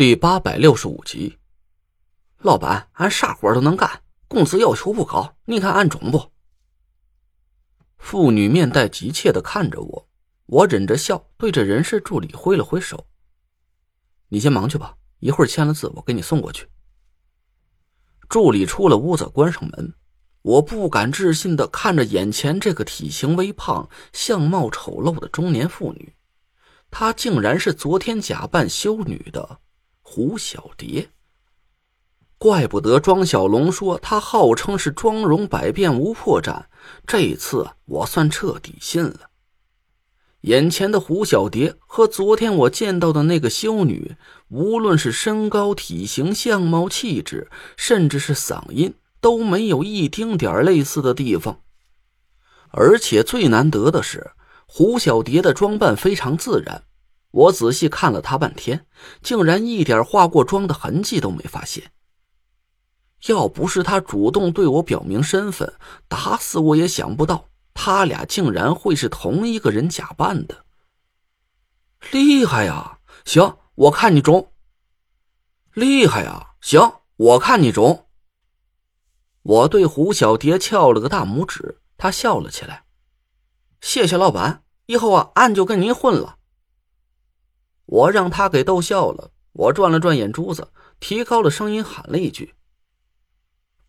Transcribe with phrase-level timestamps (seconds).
[0.00, 1.36] 第八百六十五集，
[2.38, 6.32] 老板，俺啥活都能干，工资要求不高，你看俺中不？
[7.98, 10.08] 妇女面带急切的看着我，
[10.46, 13.08] 我忍着笑对着人事助理挥了挥手
[14.30, 16.66] ：“你先忙去吧，一会儿签了字，我给你送过去。”
[18.26, 19.92] 助理出了屋子，关上门，
[20.40, 26.14] 我不敢置信的看着眼前这个体型微胖、相貌丑陋的中年妇女，
[26.90, 29.60] 她竟然是昨天假扮修女的。
[30.12, 31.08] 胡小蝶，
[32.36, 36.64] 怪不得庄小龙说他号称是妆容百变无破绽。
[37.06, 39.30] 这次我算彻底信了。
[40.40, 44.16] 眼前的胡小蝶和昨天我见到的那个修女，
[44.48, 51.60] 无论是身高、体型、相貌、气质，甚至是嗓音，都没有一丁点类似的地方。
[52.70, 54.32] 而且最难得的是，
[54.66, 56.82] 胡小蝶的装扮非常自然。
[57.30, 58.86] 我仔细看了他半天，
[59.22, 61.92] 竟然一点化过妆的痕迹都没发现。
[63.26, 65.74] 要不是他主动对我表明身份，
[66.08, 70.64] 打死我也想不到他俩竟然会是同一个人假扮的。
[72.10, 72.98] 厉害呀！
[73.24, 74.52] 行，我看你中。
[75.74, 76.54] 厉害呀！
[76.60, 78.06] 行，我看你中。
[79.42, 82.84] 我对胡小蝶翘了个大拇指，他笑了起来。
[83.80, 86.38] 谢谢老板，以后啊，俺就跟您混了。
[87.90, 90.68] 我让他给逗笑了，我转了转眼珠子，
[91.00, 92.54] 提高了声音喊了一句：“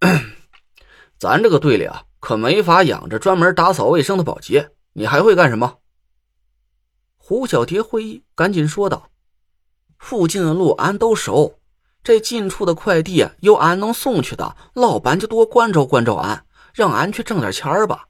[1.20, 5.80] 咱这个队里啊，可没法养着专门打扫卫生的保洁，你还会干什么？”
[7.18, 9.10] 胡小蝶会意，赶紧说道
[10.00, 11.58] ：“附近的路俺都熟，
[12.02, 18.08] 这近处的快递有俺能送去的，老板就多关照关照俺，让俺去挣点钱吧。”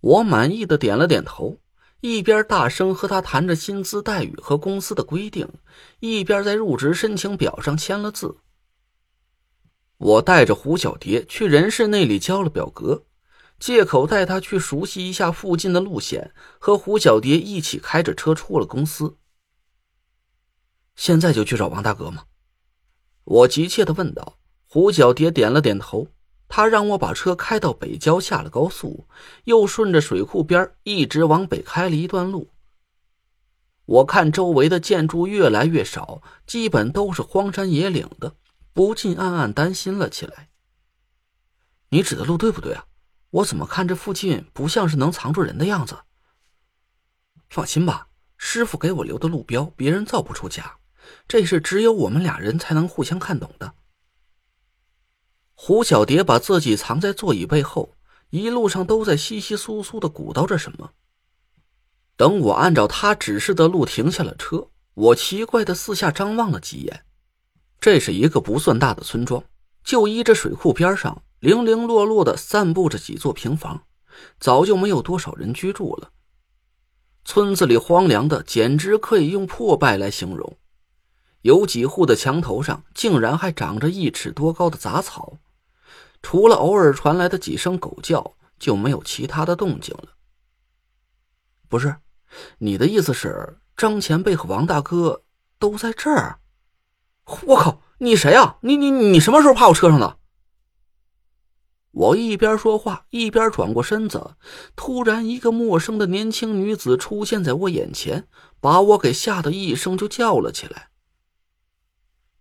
[0.00, 1.58] 我满意的点了点头。
[2.06, 5.48] 一边大声和他谈着薪资待遇和公司的规定，
[6.00, 8.36] 一边在入职申请表上签了字。
[9.96, 13.06] 我带着胡小蝶去人事那里交了表格，
[13.58, 19.16] 借口带她去熟悉一下附近的路线，和胡小蝶一起开着车出了公司。
[20.96, 22.24] 现在就去找王大哥吗？
[23.24, 24.36] 我急切的问道。
[24.68, 26.08] 胡小蝶点了点头。
[26.48, 29.06] 他让我把车开到北郊，下了高速，
[29.44, 32.50] 又顺着水库边一直往北开了一段路。
[33.86, 38.36] 我看周围的建筑越来越少，基本都是荒山野岭的，
[38.72, 40.48] 不禁暗暗担心了起来。
[41.90, 42.86] 你指的路对不对啊？
[43.30, 45.98] 我怎么看这附近不像是能藏住人的样子？
[47.50, 50.78] 放心吧，师傅给我留的路标，别人造不出假，
[51.28, 53.74] 这是只有我们俩人才能互相看懂的。
[55.54, 57.94] 胡小蝶把自己藏在座椅背后，
[58.30, 60.90] 一路上都在稀稀疏疏的鼓捣着什么。
[62.16, 67.04] 等我按照他指示的路停下了车，我奇怪的四下张望了几眼。
[67.80, 69.42] 这是一个不算大的村庄，
[69.82, 73.82] 就依着水库边上，零零落落的散布着几座平房，
[74.40, 76.10] 早就没有多少人居住了。
[77.24, 80.58] 村子里荒凉的简直可以用破败来形容，
[81.42, 85.38] 有几户的墙头上竟然还长着一尺多高的杂草。
[86.24, 90.08] 除了偶尔传来的几声狗叫，就没有其他的动静了。
[91.68, 91.96] 不是，
[92.58, 95.22] 你的意思是张前辈和王大哥
[95.58, 96.38] 都在这儿？
[97.46, 98.56] 我靠，你谁啊？
[98.62, 100.16] 你你你什么时候爬我车上的？
[101.90, 104.36] 我一边说话一边转过身子，
[104.74, 108.26] 突然一个陌生的年轻女子出现在我眼前，
[108.60, 110.88] 把我给吓得一声就叫了起来。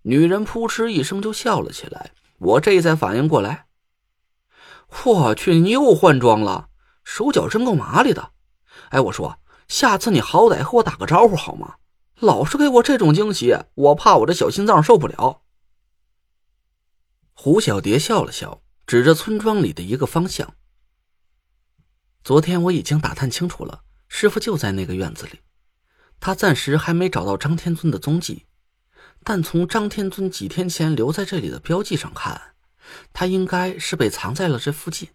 [0.04, 3.68] 女人扑哧一声就笑了起来，我这才反应过来。
[5.04, 6.70] 我去，你又换装了，
[7.04, 8.32] 手脚真够麻利的。
[8.90, 11.76] 哎，我说，下次你好歹和我打个招呼好吗？
[12.20, 15.42] 老是给我这种惊喜，我怕我这小心脏受不了。
[17.34, 20.54] 胡小蝶笑了笑，指着村庄里的一个方向。
[22.24, 25.42] 昨天我已经打探清楚了，师傅就在那个院子里。
[26.22, 28.46] 他暂时还没找到张天尊的踪迹，
[29.26, 32.53] 但从张天尊几天前留在这里的标记上看。
[33.12, 35.10] 他应该是被藏在了这附近。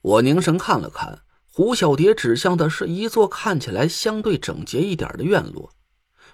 [0.00, 5.72] 我凝神看了看，胡小蝶指向的是一座看起来相对整洁一点的院落，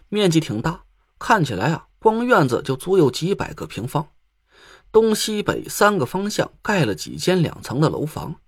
[0.08, 0.84] 面积挺大，
[1.18, 4.10] 看起来啊，光院子就足有几百个平方，
[4.92, 8.40] 东西北三个方向盖了几间两层的楼房。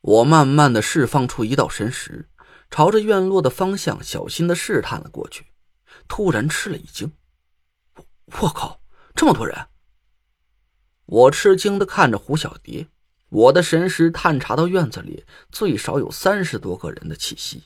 [0.00, 2.28] 我慢慢的释放出一道神识，
[2.70, 5.46] 朝着院落的方向小心的试探了过去，
[6.06, 7.12] 突然吃了一惊，
[7.94, 8.04] 我
[8.42, 8.80] 我靠！
[9.18, 9.66] 这么多人，
[11.06, 12.86] 我吃惊的看着胡小蝶。
[13.30, 17.64] 我的神识探查到院子里最少有三十多个人的气息，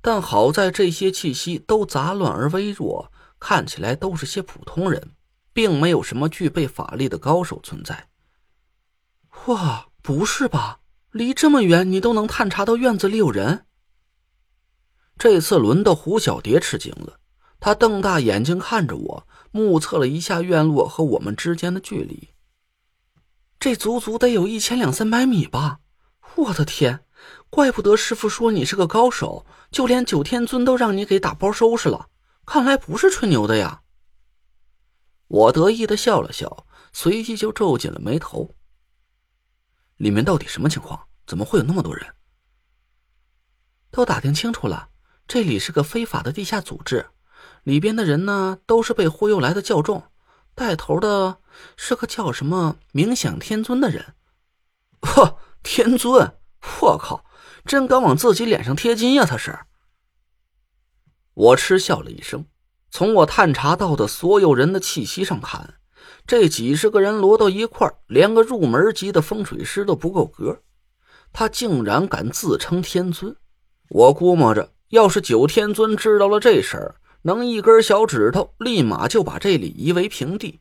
[0.00, 3.10] 但好在这些气息都杂乱而微弱，
[3.40, 5.16] 看起来都是些普通人，
[5.52, 8.08] 并没有什么具备法力的高手存在。
[9.46, 10.78] 哇，不是吧？
[11.10, 13.66] 离这么远，你都能探查到院子里有人？
[15.18, 17.18] 这次轮到胡小蝶吃惊了，
[17.58, 22.30] 她瞪大眼睛看着我，目测了一下院落和我们之间的距离。
[23.58, 25.80] 这足足得有一千两三百米吧！
[26.36, 27.04] 我的天，
[27.48, 32.08] 怪不得师傅说你是个高手，就连九天尊都让你给打包收拾了。
[32.44, 33.82] 看来不是吹牛的呀！
[35.28, 38.54] 我得意的笑了笑，随即就皱紧了眉头。
[39.96, 41.08] 里面到底什么情况？
[41.26, 42.14] 怎么会有那么多人？
[43.90, 44.90] 都打听清楚了。
[45.26, 47.06] 这里是个非法的地下组织，
[47.66, 50.04] 里边的人呢都是被忽悠来的教众，
[50.54, 51.38] 带头的
[51.76, 54.14] 是个叫什么“冥想天尊”的人。
[55.00, 56.38] 呵，天尊！
[56.80, 57.24] 我靠，
[57.64, 59.24] 真敢往自己脸上贴金呀！
[59.26, 59.58] 他是。
[61.34, 62.46] 我嗤笑了一声，
[62.88, 65.74] 从我探查到的所有人的气息上看，
[66.24, 70.62] 这几十个人摞到一块连个入门级的风水师都不够格。
[71.32, 73.34] 他竟然敢自称天尊，
[73.88, 74.72] 我估摸着。
[74.90, 76.94] 要是九天尊知道了这事儿，
[77.26, 80.60] 能一根小指头立马就把这里夷为平地。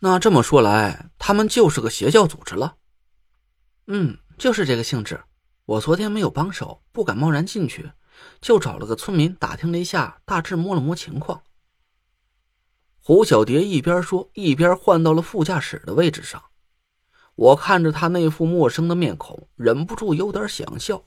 [0.00, 2.78] 那这么说来，他们就是个邪教组织了。
[3.86, 5.22] 嗯，就是这个性质。
[5.66, 7.92] 我昨天没有帮手，不敢贸然进去，
[8.40, 11.40] 就找了个村民打听了一下，大致摸了摸情况。
[13.00, 16.42] 胡小蝶一边说，一边换到了副驾驶的位置上。
[17.36, 21.04] 我看着他那副陌生的面孔，忍不住有点想笑。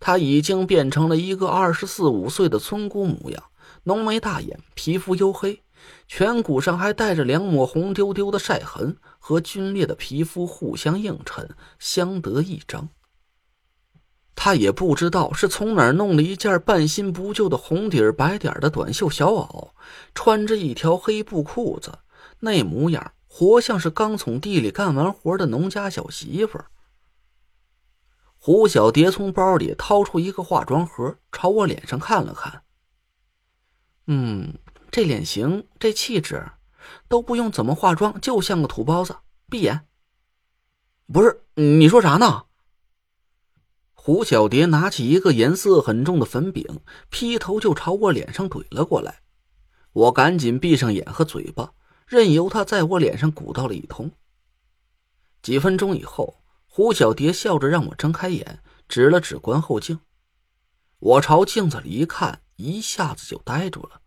[0.00, 3.42] 他已经变成了一个二十四五岁的村姑模样，
[3.84, 5.62] 浓眉大眼，皮肤黝黑，
[6.08, 11.48] 颧骨上还带着两抹红丢丢的晒痕，和皲裂的皮肤互相映衬，
[11.78, 12.88] 相得益彰。
[14.34, 19.70] 他也不知道是从哪儿弄了一件半新不旧的红底儿白点的短袖小袄，
[20.14, 21.90] 穿着一条黑布裤子，
[22.38, 26.66] 那模样活像是刚从地里干完活的农家小媳妇儿。
[28.40, 32.62] 胡小蝶从包里掏出一个化妆盒，朝我脸上看了看。
[34.06, 34.54] 嗯，
[34.92, 36.52] 这脸型、这气质，
[37.08, 39.16] 都不用怎么化妆，就像个土包子。
[39.50, 39.86] 闭眼。
[41.12, 42.44] 不是，你说啥呢？
[43.92, 46.80] 胡小蝶拿起一个颜色很重的粉饼，
[47.10, 49.22] 劈头就朝我脸上怼了过来。
[49.92, 51.72] 我赶紧闭上眼和嘴巴，
[52.06, 54.12] 任由他在我脸上鼓捣了一通。
[55.42, 56.36] 几分钟以后。
[56.78, 59.98] 胡小蝶笑着让我睁开眼，指了指观后镜。
[61.00, 64.00] 我朝镜子里一看，一下子就呆住了。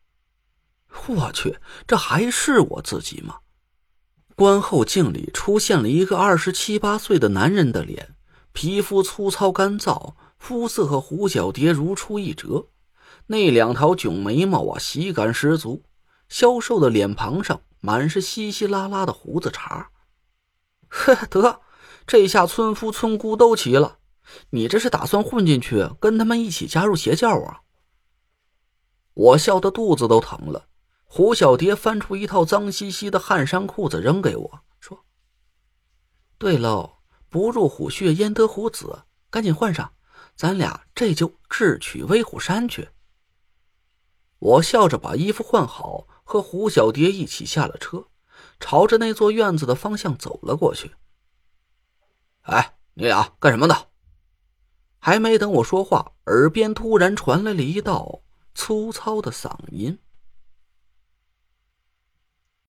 [1.10, 3.40] 我去，这还是我自己吗？
[4.38, 8.16] 观后镜里出现了一个二十七八岁的男人的脸，
[8.54, 12.70] 皮肤粗糙干燥，肤色和胡小蝶如出一辙。
[13.28, 15.84] 那两条囧眉毛啊，喜感十足。
[16.30, 19.92] 消瘦的脸庞上满是稀稀拉拉的胡子茬。
[20.88, 21.60] 呵，得。
[22.12, 24.00] 这下村夫村姑都齐了，
[24.50, 27.62] 你这是打算混进去，跟他们一起加入邪教啊？
[29.14, 30.68] 我笑得肚子都疼了。
[31.06, 35.06] 胡小蝶翻出一套脏兮兮的汗衫裤子扔给我，说
[36.38, 36.98] ：“对喽，
[37.30, 39.94] 不入虎穴焉得虎子，赶紧换上，
[40.36, 42.90] 咱俩这就智取威虎山去。”
[44.40, 48.08] 我笑着把衣服换好，和胡小蝶一起下了车，
[48.60, 50.92] 朝着那座院子的方向走了过去。
[52.42, 53.88] 哎，你俩干什么的？
[55.00, 58.22] 还没等我说话，耳边突然传来了一道
[58.54, 59.98] 粗糙的嗓音。